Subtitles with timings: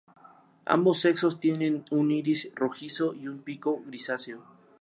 [0.65, 4.41] Ambos sexos tienen un iris rojizo y un pico grisáceo.